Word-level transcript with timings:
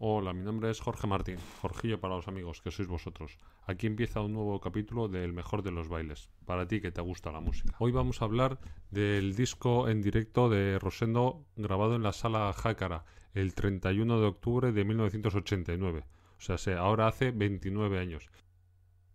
Hola, 0.00 0.32
mi 0.32 0.44
nombre 0.44 0.70
es 0.70 0.80
Jorge 0.80 1.08
Martín, 1.08 1.38
Jorgillo 1.60 1.98
para 1.98 2.14
los 2.14 2.28
amigos, 2.28 2.62
que 2.62 2.70
sois 2.70 2.86
vosotros. 2.86 3.36
Aquí 3.66 3.88
empieza 3.88 4.20
un 4.20 4.32
nuevo 4.32 4.60
capítulo 4.60 5.08
del 5.08 5.32
mejor 5.32 5.64
de 5.64 5.72
los 5.72 5.88
bailes, 5.88 6.30
para 6.44 6.68
ti 6.68 6.80
que 6.80 6.92
te 6.92 7.00
gusta 7.00 7.32
la 7.32 7.40
música. 7.40 7.74
Hoy 7.80 7.90
vamos 7.90 8.22
a 8.22 8.26
hablar 8.26 8.60
del 8.92 9.34
disco 9.34 9.88
en 9.88 10.00
directo 10.00 10.48
de 10.48 10.78
Rosendo 10.78 11.44
grabado 11.56 11.96
en 11.96 12.04
la 12.04 12.12
sala 12.12 12.52
Jácara 12.52 13.06
el 13.34 13.54
31 13.54 14.20
de 14.20 14.26
octubre 14.28 14.70
de 14.70 14.84
1989. 14.84 16.04
O 16.38 16.40
sea, 16.40 16.58
se, 16.58 16.74
ahora 16.74 17.08
hace 17.08 17.32
29 17.32 17.98
años. 17.98 18.30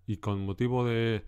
Y 0.06 0.18
con 0.18 0.46
motivo 0.46 0.84
de, 0.84 1.24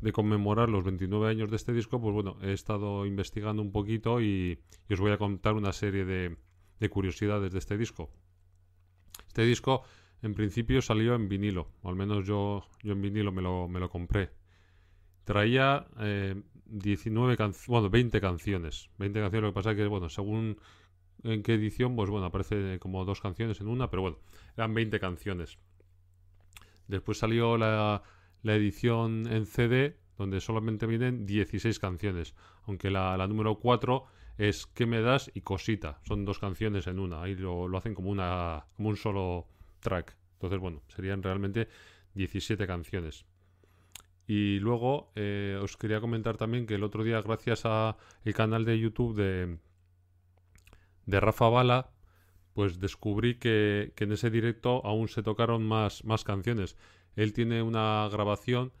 de 0.00 0.12
conmemorar 0.12 0.68
los 0.68 0.82
29 0.82 1.30
años 1.30 1.50
de 1.50 1.56
este 1.56 1.72
disco, 1.72 2.00
pues 2.00 2.12
bueno, 2.12 2.36
he 2.42 2.52
estado 2.52 3.06
investigando 3.06 3.62
un 3.62 3.70
poquito 3.70 4.20
y, 4.20 4.58
os 4.90 4.98
voy 4.98 5.12
a 5.12 5.18
contar 5.18 5.54
una 5.54 5.72
serie 5.72 6.04
de, 6.04 6.36
de 6.80 6.90
curiosidades 6.90 7.52
de 7.52 7.60
este 7.60 7.78
disco. 7.78 8.10
Este 9.32 9.46
disco 9.46 9.82
en 10.20 10.34
principio 10.34 10.82
salió 10.82 11.14
en 11.14 11.26
vinilo, 11.26 11.70
o 11.80 11.88
al 11.88 11.96
menos 11.96 12.26
yo, 12.26 12.66
yo 12.82 12.92
en 12.92 13.00
vinilo 13.00 13.32
me 13.32 13.40
lo, 13.40 13.66
me 13.66 13.80
lo 13.80 13.88
compré. 13.88 14.28
Traía 15.24 15.86
eh, 16.00 16.34
19 16.66 17.38
bueno, 17.66 17.88
20 17.88 18.20
canciones. 18.20 18.90
20 18.98 19.20
canciones, 19.20 19.42
lo 19.42 19.52
que 19.52 19.54
pasa 19.54 19.70
es 19.70 19.78
que, 19.78 19.86
bueno, 19.86 20.10
según 20.10 20.58
en 21.22 21.42
qué 21.42 21.54
edición, 21.54 21.96
pues 21.96 22.10
bueno, 22.10 22.26
aparece 22.26 22.78
como 22.78 23.06
dos 23.06 23.22
canciones 23.22 23.58
en 23.62 23.68
una, 23.68 23.88
pero 23.88 24.02
bueno, 24.02 24.18
eran 24.54 24.74
20 24.74 25.00
canciones. 25.00 25.56
Después 26.88 27.16
salió 27.16 27.56
la, 27.56 28.02
la 28.42 28.54
edición 28.54 29.26
en 29.32 29.46
CD, 29.46 29.96
donde 30.18 30.42
solamente 30.42 30.84
vienen 30.84 31.24
16 31.24 31.78
canciones, 31.78 32.34
aunque 32.66 32.90
la, 32.90 33.16
la 33.16 33.26
número 33.28 33.58
4 33.60 34.04
es 34.38 34.66
¿Qué 34.66 34.86
me 34.86 35.00
das? 35.00 35.30
y 35.34 35.42
Cosita. 35.42 36.00
Son 36.04 36.24
dos 36.24 36.38
canciones 36.38 36.86
en 36.86 36.98
una. 36.98 37.22
Ahí 37.22 37.34
lo, 37.34 37.68
lo, 37.68 37.78
hacen 37.78 37.94
como, 37.94 38.10
una, 38.10 38.66
como 38.76 38.88
un 38.88 38.96
solo 38.96 39.46
track. 39.80 40.16
Entonces, 40.34 40.58
bueno, 40.58 40.82
serían 40.88 41.22
realmente 41.22 41.68
17 42.14 42.66
canciones. 42.66 43.24
Y 44.26 44.60
luego 44.60 45.12
eh, 45.14 45.58
os 45.60 45.76
quería 45.76 46.00
comentar 46.00 46.36
también 46.36 46.66
que 46.66 46.74
el 46.74 46.84
otro 46.84 47.04
día, 47.04 47.20
gracias 47.20 47.62
a 47.64 47.96
el 48.24 48.34
canal 48.34 48.64
de 48.64 48.78
YouTube 48.78 49.16
de, 49.16 49.58
de 51.06 51.20
Rafa 51.20 51.48
Bala, 51.48 51.90
pues 52.54 52.78
descubrí 52.78 53.36
que, 53.36 53.92
que 53.96 54.04
en 54.04 54.12
ese 54.12 54.30
directo 54.30 54.84
aún 54.84 55.08
se 55.08 55.22
tocaron 55.22 55.66
más, 55.66 56.04
más 56.04 56.24
canciones. 56.24 56.76
Él 57.16 57.32
tiene 57.32 57.62
una 57.62 58.08
grabación 58.10 58.72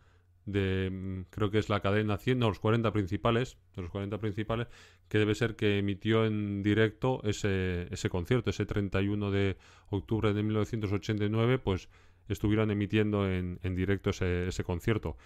de 0.46 0.90
mm, 0.90 1.30
creo 1.30 1.50
que 1.50 1.58
es 1.58 1.68
la 1.68 1.80
cadena 1.80 2.18
100, 2.18 2.38
no, 2.38 2.48
los 2.48 2.58
40 2.58 2.92
principales, 2.92 3.58
los 3.76 3.90
40 3.90 4.18
principales, 4.18 4.68
que 5.08 5.18
debe 5.18 5.34
ser 5.34 5.56
que 5.56 5.78
emitió 5.78 6.24
en 6.24 6.62
directo 6.62 7.20
ese, 7.24 7.88
ese 7.90 8.10
concierto, 8.10 8.50
ese 8.50 8.66
31 8.66 9.30
de 9.30 9.56
octubre 9.90 10.32
de 10.32 10.42
1989, 10.42 11.58
pues 11.58 11.88
estuvieron 12.28 12.70
emitiendo 12.70 13.28
en, 13.30 13.58
en 13.62 13.74
directo 13.74 14.10
ese, 14.10 14.48
ese, 14.48 14.64
concierto. 14.64 15.16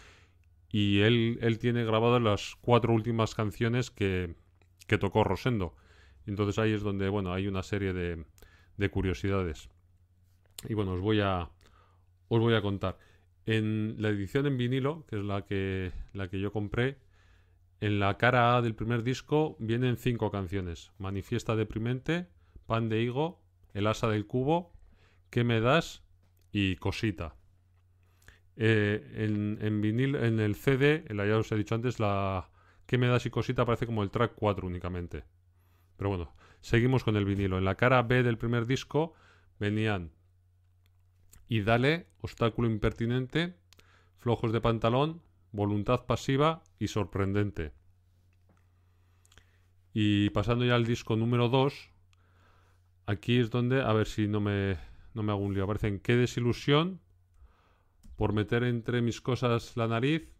Y 0.70 1.00
él, 1.00 1.38
él 1.40 1.58
tiene 1.58 1.84
grabado 1.84 2.18
las 2.18 2.56
cuatro 2.60 2.92
últimas 2.92 3.34
canciones 3.34 3.90
que, 3.90 4.34
que 4.86 4.98
tocó 4.98 5.24
Rosendo. 5.24 5.74
Entonces 6.26 6.58
ahí 6.58 6.72
es 6.72 6.82
donde, 6.82 7.08
bueno, 7.08 7.32
hay 7.32 7.46
una 7.46 7.62
serie 7.62 7.92
de, 7.92 8.24
de 8.76 8.90
curiosidades. 8.90 9.68
Y 10.68 10.74
bueno, 10.74 10.92
os 10.92 11.00
voy 11.00 11.20
a, 11.20 11.50
os 12.28 12.40
voy 12.40 12.54
a 12.54 12.62
contar. 12.62 12.98
En 13.46 13.96
la 13.98 14.08
edición 14.08 14.46
en 14.46 14.56
vinilo, 14.56 15.06
que 15.06 15.16
es 15.16 15.24
la 15.24 15.44
que, 15.44 15.92
la 16.12 16.28
que 16.28 16.40
yo 16.40 16.52
compré, 16.52 16.98
en 17.80 18.00
la 18.00 18.16
cara 18.18 18.56
A 18.56 18.62
del 18.62 18.74
primer 18.74 19.02
disco 19.02 19.56
vienen 19.60 19.96
cinco 19.96 20.30
canciones. 20.30 20.92
Manifiesta 20.98 21.54
deprimente, 21.56 22.26
Pan 22.66 22.88
de 22.88 23.02
higo, 23.02 23.40
El 23.72 23.86
asa 23.86 24.08
del 24.08 24.26
cubo, 24.26 24.72
¿Qué 25.30 25.44
me 25.44 25.60
das? 25.60 26.02
y 26.52 26.76
Cosita. 26.76 27.36
Eh, 28.56 29.12
en, 29.16 29.58
en, 29.60 29.80
vinil, 29.82 30.14
en 30.14 30.40
el 30.40 30.54
CD, 30.54 31.04
ya 31.10 31.36
os 31.36 31.52
he 31.52 31.56
dicho 31.56 31.74
antes, 31.74 32.00
la 32.00 32.48
¿Qué 32.86 32.98
me 32.98 33.08
das? 33.08 33.26
y 33.26 33.30
Cosita 33.30 33.62
aparece 33.62 33.86
como 33.86 34.02
el 34.02 34.10
track 34.10 34.32
4 34.34 34.66
únicamente. 34.66 35.24
Pero 35.96 36.10
bueno, 36.10 36.34
seguimos 36.60 37.04
con 37.04 37.16
el 37.16 37.24
vinilo. 37.24 37.58
En 37.58 37.64
la 37.64 37.74
cara 37.74 38.02
B 38.02 38.22
del 38.22 38.38
primer 38.38 38.66
disco 38.66 39.14
venían 39.58 40.10
y 41.48 41.62
dale, 41.62 42.06
obstáculo 42.20 42.68
impertinente, 42.68 43.54
flojos 44.18 44.52
de 44.52 44.60
pantalón, 44.60 45.22
voluntad 45.52 46.06
pasiva 46.06 46.62
y 46.78 46.88
sorprendente. 46.88 47.72
Y 49.92 50.30
pasando 50.30 50.64
ya 50.64 50.74
al 50.74 50.84
disco 50.84 51.16
número 51.16 51.48
2, 51.48 51.90
aquí 53.06 53.38
es 53.38 53.50
donde, 53.50 53.82
a 53.82 53.92
ver 53.92 54.06
si 54.06 54.28
no 54.28 54.40
me, 54.40 54.76
no 55.14 55.22
me 55.22 55.32
hago 55.32 55.40
un 55.40 55.54
lío, 55.54 55.64
aparecen 55.64 56.00
qué 56.00 56.16
desilusión 56.16 57.00
por 58.16 58.32
meter 58.32 58.64
entre 58.64 59.00
mis 59.00 59.20
cosas 59.20 59.76
la 59.76 59.88
nariz. 59.88 60.30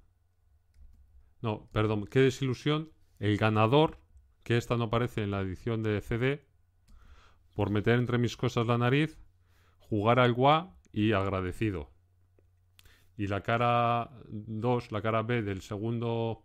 No, 1.40 1.68
perdón, 1.72 2.06
qué 2.06 2.20
desilusión, 2.20 2.90
el 3.18 3.36
ganador, 3.36 3.98
que 4.42 4.56
esta 4.56 4.76
no 4.76 4.84
aparece 4.84 5.22
en 5.22 5.30
la 5.30 5.40
edición 5.40 5.82
de 5.82 6.00
CD, 6.00 6.46
por 7.54 7.70
meter 7.70 7.98
entre 7.98 8.18
mis 8.18 8.36
cosas 8.36 8.66
la 8.66 8.78
nariz, 8.78 9.18
jugar 9.78 10.20
al 10.20 10.32
gua 10.32 10.75
y 10.96 11.12
agradecido. 11.12 11.90
Y 13.18 13.26
la 13.26 13.42
cara 13.42 14.10
2, 14.28 14.92
la 14.92 15.02
cara 15.02 15.22
B 15.22 15.42
del 15.42 15.60
segundo, 15.60 16.42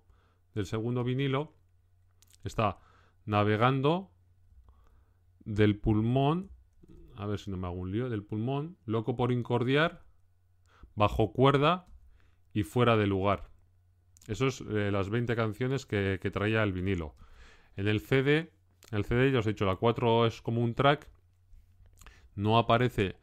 del 0.54 0.66
segundo 0.66 1.06
vinilo, 1.06 1.54
está 2.44 2.78
navegando 3.26 4.12
del 5.46 5.80
pulmón, 5.80 6.52
a 7.16 7.26
ver 7.28 7.40
si 7.40 7.50
no 7.50 7.56
me 7.56 7.68
hago 7.68 7.78
un 7.78 7.94
lío, 7.94 8.10
del 8.10 8.24
pulmón, 8.24 8.76
loco 8.86 9.16
por 9.16 9.32
incordiar, 9.32 10.04
bajo 10.96 11.32
cuerda 11.32 11.88
y 12.54 12.64
fuera 12.64 12.98
de 12.98 13.08
lugar. 13.08 13.50
Esas 14.28 14.56
son 14.56 14.78
eh, 14.78 14.92
las 14.92 15.10
20 15.10 15.34
canciones 15.34 15.86
que, 15.86 16.20
que, 16.22 16.30
traía 16.30 16.62
el 16.62 16.74
vinilo. 16.74 17.16
En 17.78 17.88
el 17.88 18.02
CD, 18.02 18.52
el 18.92 19.06
CD 19.06 19.32
ya 19.32 19.40
os 19.40 19.48
he 19.48 19.52
dicho, 19.52 19.66
la 19.66 19.78
4 19.78 20.26
es 20.26 20.42
como 20.42 20.62
un 20.62 20.76
track, 20.76 21.10
no 22.36 22.58
aparece 22.58 23.16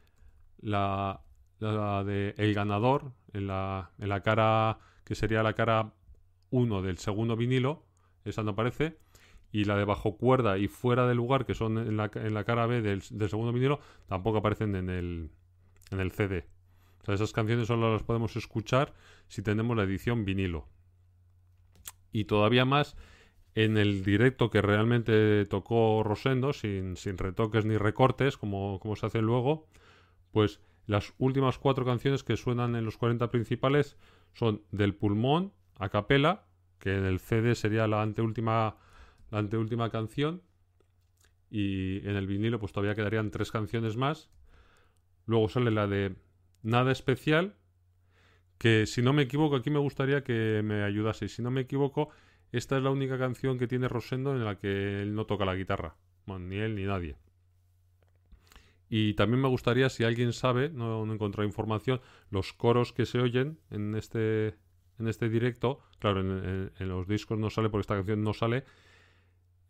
la, 0.61 1.23
la 1.61 2.05
de 2.05 2.35
El 2.39 2.55
Ganador, 2.55 3.13
en 3.33 3.47
la, 3.47 3.91
en 3.99 4.09
la 4.09 4.23
cara 4.23 4.79
que 5.05 5.15
sería 5.15 5.43
la 5.43 5.55
cara 5.55 5.95
1 6.51 6.83
del 6.83 6.99
segundo 6.99 7.37
vinilo, 7.37 7.85
esa 8.25 8.43
no 8.43 8.51
aparece, 8.51 8.99
y 9.51 9.65
la 9.65 9.77
de 9.77 9.85
bajo 9.85 10.17
cuerda 10.17 10.59
y 10.59 10.69
fuera 10.69 11.07
de 11.07 11.15
lugar, 11.15 11.47
que 11.47 11.55
son 11.55 11.79
en 11.79 11.97
la, 11.97 12.11
en 12.15 12.35
la 12.35 12.45
cara 12.45 12.67
B 12.67 12.83
del, 12.83 13.03
del, 13.11 13.29
segundo 13.29 13.53
vinilo, 13.53 13.81
tampoco 14.07 14.39
aparecen 14.39 14.75
en 14.77 14.91
el, 14.91 15.31
en 15.91 16.01
el 16.01 16.13
CD. 16.13 16.47
O 17.03 17.05
sea, 17.07 17.15
esas 17.15 17.33
canciones 17.33 17.67
solo 17.67 17.93
las 17.93 18.03
podemos 18.03 18.37
escuchar 18.37 18.93
si 19.29 19.43
tenemos 19.43 19.77
la 19.77 19.85
edición 19.85 20.25
vinilo. 20.25 20.69
Y 22.13 22.25
todavía 22.25 22.65
más 22.65 22.97
en 23.55 23.77
el 23.77 24.05
directo 24.05 24.51
que 24.51 24.63
realmente 24.63 25.45
tocó 25.47 26.03
Rosendo, 26.05 26.53
sin, 26.53 26.97
sin 26.97 27.17
retoques 27.19 27.65
ni 27.65 27.77
recortes, 27.77 28.37
como, 28.37 28.79
como 28.81 28.97
se 28.97 29.07
hace 29.07 29.23
luego, 29.23 29.67
pues 30.33 30.61
las 30.87 31.13
últimas 31.19 31.59
cuatro 31.59 31.85
canciones 31.85 32.25
que 32.25 32.37
suenan 32.37 32.75
en 32.75 32.85
los 32.85 32.97
40 32.97 33.31
principales 33.31 33.97
son 34.33 34.63
Del 34.73 34.95
Pulmón, 34.95 35.53
a 35.79 35.89
capela, 35.89 36.47
que 36.79 36.97
en 36.97 37.05
el 37.05 37.21
CD 37.21 37.55
sería 37.55 37.87
la 37.87 38.03
anteúltima, 38.03 38.77
canción, 39.91 40.43
y 41.51 41.99
en 42.09 42.17
el 42.17 42.27
vinilo 42.27 42.59
pues 42.59 42.73
todavía 42.73 42.95
quedarían 42.95 43.31
tres 43.31 43.51
canciones 43.51 43.97
más. 43.97 44.31
Luego 45.27 45.49
sale 45.49 45.71
la 45.71 45.87
de 45.87 46.17
Nada 46.63 46.93
Especial, 46.93 47.57
que 48.59 48.87
si 48.87 49.03
no 49.03 49.13
me 49.13 49.23
equivoco, 49.23 49.57
aquí 49.57 49.71
me 49.71 49.79
gustaría 49.79 50.25
que 50.25 50.63
me 50.65 50.83
ayudase. 50.83 51.29
Si 51.29 51.43
no 51.43 51.51
me 51.51 51.61
equivoco, 51.63 52.11
esta 52.51 52.77
es 52.77 52.83
la 52.83 52.91
única 52.91 53.19
canción 53.19 53.59
que 53.59 53.69
tiene 53.69 53.89
Rosendo 53.89 54.33
en 54.33 54.45
la 54.45 54.59
que 54.59 55.03
él 55.03 55.15
no 55.15 55.27
toca 55.27 55.45
la 55.45 55.55
guitarra. 55.55 55.97
Bueno, 56.27 56.47
ni 56.47 56.57
él 56.57 56.75
ni 56.75 56.85
nadie. 56.85 57.17
Y 58.89 59.15
también 59.15 59.43
me 59.43 59.49
gustaría, 59.49 59.91
si 59.91 60.05
alguien 60.05 60.33
sabe, 60.33 60.71
no, 60.71 61.05
no 61.05 61.13
he 61.13 61.15
encontrado 61.15 61.47
información, 61.47 62.01
los 62.31 62.53
coros 62.53 62.93
que 62.93 63.05
se 63.05 63.21
oyen 63.21 63.59
en 63.71 63.95
este, 63.95 64.55
en 64.99 65.09
este 65.09 65.29
directo, 65.29 65.81
claro, 65.99 66.21
en, 66.21 66.89
los 66.89 67.07
discos 67.07 67.39
no 67.39 67.51
sale 67.51 67.69
porque 67.69 67.83
esta 67.83 67.97
canción 67.97 68.23
no 68.23 68.33
sale, 68.33 68.65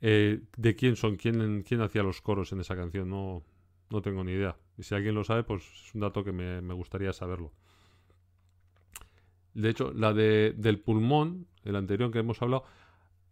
eh, 0.00 0.42
de 0.56 0.76
quién 0.76 0.94
son, 0.94 1.16
quién, 1.16 1.62
quién 1.62 1.80
hacía 1.80 2.04
los 2.04 2.20
coros 2.20 2.52
en 2.52 2.60
esa 2.60 2.76
canción, 2.76 3.10
no, 3.10 3.42
no 3.90 4.02
tengo 4.02 4.22
ni 4.22 4.32
idea. 4.32 4.56
Y 4.76 4.84
si 4.84 4.94
alguien 4.94 5.16
lo 5.16 5.24
sabe, 5.24 5.42
pues 5.42 5.64
es 5.64 5.94
un 5.94 6.02
dato 6.02 6.22
que 6.22 6.32
me, 6.32 6.60
me 6.60 6.74
gustaría 6.74 7.12
saberlo. 7.12 7.52
De 9.54 9.70
hecho, 9.70 9.92
la 9.92 10.12
de, 10.12 10.54
del 10.56 10.78
pulmón, 10.78 11.48
el 11.64 11.74
anterior 11.74 12.12
que 12.12 12.20
hemos 12.20 12.40
hablado, 12.40 12.64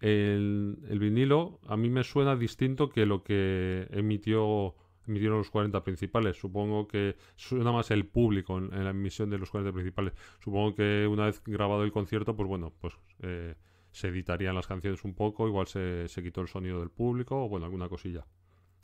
el, 0.00 0.78
el 0.88 0.98
vinilo 0.98 1.60
a 1.66 1.76
mí 1.76 1.88
me 1.88 2.02
suena 2.02 2.34
distinto 2.34 2.90
que 2.90 3.06
lo 3.06 3.22
que 3.22 3.86
emitió 3.92 4.74
emitieron 5.06 5.38
los 5.38 5.50
40 5.50 5.82
principales. 5.82 6.36
Supongo 6.36 6.86
que 6.88 7.16
suena 7.36 7.72
más 7.72 7.90
el 7.90 8.06
público 8.06 8.58
en, 8.58 8.84
la 8.84 8.90
emisión 8.90 9.30
de 9.30 9.38
los 9.38 9.50
40 9.50 9.72
principales. 9.72 10.14
Supongo 10.40 10.74
que 10.74 11.06
una 11.06 11.26
vez 11.26 11.42
grabado 11.44 11.84
el 11.84 11.92
concierto, 11.92 12.36
pues 12.36 12.48
bueno, 12.48 12.72
pues 12.80 12.94
eh, 13.20 13.54
se 13.90 14.08
editarían 14.08 14.54
las 14.54 14.66
canciones 14.66 15.04
un 15.04 15.14
poco, 15.14 15.48
igual 15.48 15.66
se, 15.66 16.08
se, 16.08 16.22
quitó 16.22 16.40
el 16.40 16.48
sonido 16.48 16.80
del 16.80 16.90
público 16.90 17.44
o 17.44 17.48
bueno, 17.48 17.66
alguna 17.66 17.88
cosilla. 17.88 18.26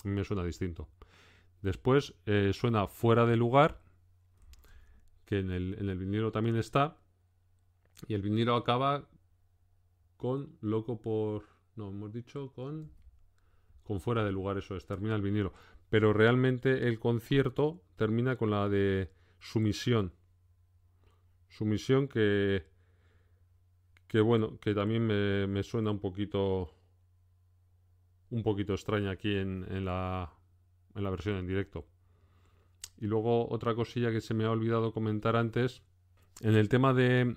A 0.05 0.09
mí 0.09 0.15
me 0.15 0.25
suena 0.25 0.45
distinto. 0.45 0.89
Después 1.63 2.15
eh, 2.27 2.51
suena 2.53 2.89
Fuera 2.89 3.25
de 3.25 3.37
lugar, 3.37 3.81
que 5.25 5.39
en 5.39 5.51
el, 5.51 5.77
en 5.79 5.89
el 5.89 5.99
vinilo 5.99 6.33
también 6.33 6.57
está. 6.57 6.99
Y 8.09 8.15
el 8.15 8.23
vinilo 8.23 8.57
acaba 8.57 9.09
con 10.17 10.57
Loco 10.61 11.01
por... 11.01 11.45
No, 11.77 11.89
hemos 11.89 12.13
dicho 12.13 12.53
con... 12.53 12.91
Con 13.85 14.01
Fuera 14.01 14.25
de 14.25 14.33
lugar, 14.33 14.59
eso 14.59 14.77
es, 14.77 14.87
termina 14.87 15.15
el 15.15 15.23
vinilo. 15.23 15.53
Pero 15.93 16.15
realmente 16.15 16.89
el 16.89 16.99
concierto 16.99 17.83
termina 17.97 18.37
con 18.37 18.50
la 18.50 18.67
de 18.71 19.11
Sumisión. 19.41 20.15
Sumisión 21.50 22.09
que... 22.09 22.65
Que 24.09 24.23
bueno, 24.23 24.59
que 24.59 24.73
también 24.73 25.06
me, 25.06 25.47
me 25.47 25.62
suena 25.62 25.91
un 25.91 25.99
poquito... 25.99 26.75
Un 28.31 28.43
poquito 28.43 28.73
extraña 28.73 29.11
aquí 29.11 29.37
en, 29.37 29.67
en 29.71 29.85
la, 29.85 30.33
en 30.94 31.05
la 31.05 31.11
versión 31.11 31.37
en 31.37 31.47
directo. 31.47 31.87
Y 32.97 33.05
luego 33.05 33.50
otra 33.50 33.75
cosilla 33.75 34.12
que 34.12 34.23
se 34.23 34.33
me 34.33 34.45
ha 34.45 34.50
olvidado 34.50 34.95
comentar 34.95 35.37
antes. 35.37 35.83
En 36.41 36.55
el 36.55 36.71
tema 36.71 36.95
de, 36.95 37.37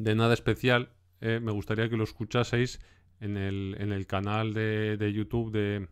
de 0.00 0.14
nada 0.16 0.34
especial, 0.34 0.90
eh, 1.20 1.38
me 1.40 1.52
gustaría 1.52 1.88
que 1.88 1.96
lo 1.96 2.02
escuchaseis 2.02 2.80
en 3.20 3.36
el, 3.36 3.76
en 3.78 3.92
el 3.92 4.08
canal 4.08 4.52
de, 4.52 4.96
de 4.96 5.12
YouTube 5.12 5.52
de, 5.52 5.86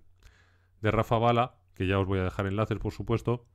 de, 0.84 0.90
Rafa 0.90 1.18
Bala, 1.18 1.54
que 1.74 1.86
ya 1.86 1.98
os 1.98 2.06
voy 2.06 2.18
a 2.18 2.24
dejar 2.24 2.46
enlaces, 2.46 2.78
por 2.78 2.92
supuesto. 2.92 3.46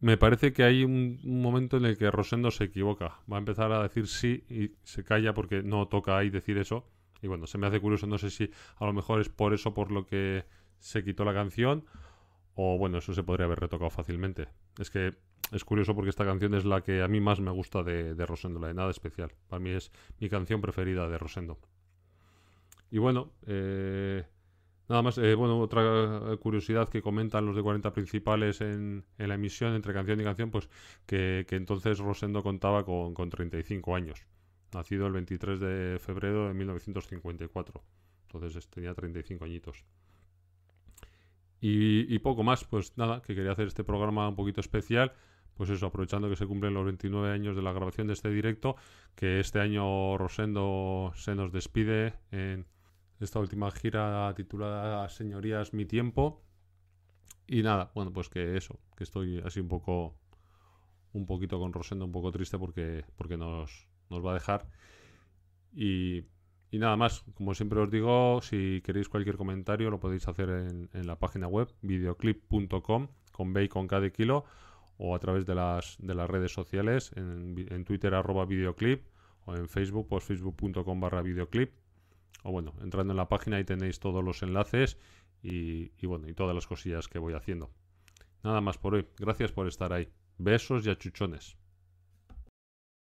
Me 0.00 0.16
parece 0.16 0.52
que 0.52 0.64
hay 0.64 0.84
un, 0.84 1.18
momento 1.24 1.76
en 1.76 1.86
el 1.86 1.96
que 1.96 2.10
Rosendo 2.10 2.50
se 2.50 2.64
equivoca. 2.64 3.20
Va 3.30 3.36
a 3.36 3.38
empezar 3.38 3.72
a 3.72 3.82
decir 3.82 4.06
sí 4.06 4.44
y 4.48 4.72
se 4.82 5.04
calla 5.04 5.34
porque 5.34 5.62
no 5.62 5.88
toca 5.88 6.18
ahí 6.18 6.30
decir 6.30 6.58
eso. 6.58 6.86
Y 7.22 7.26
bueno, 7.26 7.46
se 7.46 7.56
me 7.56 7.66
hace 7.66 7.80
curioso, 7.80 8.06
no 8.06 8.18
sé 8.18 8.30
si 8.30 8.50
a 8.76 8.84
lo 8.84 8.92
mejor 8.92 9.20
es 9.20 9.30
por 9.30 9.54
eso 9.54 9.72
por 9.72 9.90
lo 9.90 10.06
que 10.06 10.44
se 10.78 11.02
quitó 11.02 11.24
la 11.24 11.32
canción 11.32 11.86
o 12.54 12.76
bueno, 12.76 12.98
eso 12.98 13.14
se 13.14 13.22
podría 13.22 13.46
haber 13.46 13.60
retocado 13.60 13.90
fácilmente. 13.90 14.48
Es 14.78 14.90
que 14.90 15.14
es 15.52 15.64
curioso 15.64 15.94
porque 15.94 16.10
esta 16.10 16.24
canción 16.24 16.54
es 16.54 16.64
la 16.64 16.82
que 16.82 17.02
a 17.02 17.08
mí 17.08 17.20
más 17.20 17.40
me 17.40 17.50
gusta 17.50 17.82
de, 17.82 18.14
de 18.14 18.26
Rosendo, 18.26 18.60
la 18.60 18.68
de 18.68 18.74
nada 18.74 18.90
especial. 18.90 19.32
Para 19.48 19.60
mí 19.60 19.70
es 19.70 19.90
mi 20.20 20.28
canción 20.28 20.60
preferida 20.60 21.08
de 21.08 21.16
Rosendo. 21.16 21.58
Y 22.90 22.98
bueno, 22.98 23.32
eh, 23.46 24.24
nada 24.88 25.02
más, 25.02 25.18
eh, 25.18 25.34
bueno, 25.34 25.58
otra 25.58 26.36
curiosidad 26.40 26.88
que 26.88 27.02
comentan 27.02 27.46
los 27.46 27.56
de 27.56 27.62
40 27.62 27.92
principales 27.92 28.60
en, 28.60 29.04
en, 29.18 29.28
la 29.28 29.34
emisión 29.34 29.74
entre 29.74 29.92
canción 29.92 30.20
y 30.20 30.24
canción, 30.24 30.50
pues 30.50 30.68
que, 31.06 31.46
entonces 31.50 31.98
Rosendo 31.98 32.42
contaba 32.42 32.84
con, 32.84 33.14
con 33.14 33.30
35 33.30 33.94
años, 33.96 34.26
nacido 34.72 35.06
el 35.06 35.12
23 35.12 35.60
de 35.60 35.98
febrero 36.00 36.48
de 36.48 36.54
1954. 36.54 37.82
Entonces 38.26 38.68
tenía 38.68 38.94
35 38.94 39.44
añitos. 39.44 39.84
Y, 41.60 42.12
y, 42.14 42.18
poco 42.18 42.42
más, 42.42 42.64
pues 42.64 42.96
nada, 42.96 43.22
que 43.22 43.34
quería 43.34 43.52
hacer 43.52 43.68
este 43.68 43.84
programa 43.84 44.28
un 44.28 44.36
poquito 44.36 44.60
especial. 44.60 45.12
Pues 45.54 45.70
eso, 45.70 45.86
aprovechando 45.86 46.28
que 46.28 46.36
se 46.36 46.46
cumplen 46.46 46.74
los 46.74 46.84
29 46.84 47.30
años 47.32 47.54
de 47.54 47.62
la 47.62 47.72
grabación 47.72 48.08
de 48.08 48.14
este 48.14 48.28
directo, 48.28 48.76
que 49.14 49.38
este 49.38 49.60
año 49.60 50.18
Rosendo 50.18 51.12
se 51.14 51.34
nos 51.36 51.52
despide 51.52 52.14
en 52.32 52.66
esta 53.20 53.38
última 53.38 53.70
gira 53.70 54.32
titulada 54.34 55.08
Señorías, 55.08 55.72
mi 55.72 55.84
tiempo. 55.86 56.42
Y 57.46 57.62
nada, 57.62 57.90
bueno, 57.94 58.12
pues 58.12 58.28
que 58.28 58.56
eso, 58.56 58.80
que 58.96 59.04
estoy 59.04 59.40
así 59.44 59.60
un 59.60 59.68
poco, 59.68 60.16
un 61.12 61.26
poquito 61.26 61.58
con 61.58 61.72
Rosendo, 61.72 62.04
un 62.04 62.12
poco 62.12 62.32
triste 62.32 62.58
porque, 62.58 63.04
porque 63.16 63.36
nos, 63.36 63.88
nos 64.10 64.24
va 64.24 64.30
a 64.32 64.34
dejar. 64.34 64.68
Y 65.72 66.24
y 66.74 66.78
nada 66.80 66.96
más, 66.96 67.24
como 67.34 67.54
siempre 67.54 67.78
os 67.78 67.88
digo, 67.88 68.40
si 68.42 68.82
queréis 68.84 69.08
cualquier 69.08 69.36
comentario 69.36 69.90
lo 69.90 70.00
podéis 70.00 70.26
hacer 70.26 70.48
en, 70.48 71.06
la 71.06 71.16
página 71.20 71.46
web 71.46 71.68
videoclip.com 71.82 73.06
con 73.30 73.52
B 73.52 73.68
con 73.68 73.86
K 73.86 74.00
de 74.00 74.10
kilo 74.10 74.44
o 74.98 75.14
a 75.14 75.20
través 75.20 75.46
de 75.46 75.54
las, 75.54 75.96
de 76.00 76.16
las 76.16 76.28
redes 76.28 76.52
sociales 76.52 77.12
en, 77.14 77.64
en 77.70 77.84
Twitter 77.84 78.12
arroba 78.12 78.44
videoclip 78.44 79.04
o 79.44 79.54
en 79.54 79.68
Facebook 79.68 80.08
pues 80.08 80.24
facebook.com 80.24 80.98
barra 80.98 81.22
videoclip 81.22 81.70
o 82.42 82.52
bueno, 82.52 82.74
entrando 82.82 83.12
en 83.12 83.16
la 83.16 83.28
página 83.28 83.56
ahí 83.56 83.64
tenéis 83.64 84.00
todos 84.00 84.22
los 84.24 84.42
enlaces 84.42 84.98
y, 85.42 85.92
y 85.98 86.06
bueno, 86.06 86.28
y 86.28 86.34
todas 86.34 86.54
las 86.54 86.66
cosillas 86.66 87.08
que 87.08 87.18
voy 87.18 87.34
haciendo. 87.34 87.70
Nada 88.42 88.60
más 88.60 88.78
por 88.78 88.94
hoy, 88.94 89.06
gracias 89.18 89.52
por 89.52 89.66
estar 89.66 89.92
ahí. 89.92 90.08
Besos 90.38 90.86
y 90.86 90.90
achuchones. 90.90 91.56